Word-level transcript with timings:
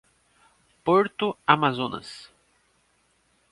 Porto 0.83 1.37
Amazonas 1.45 2.33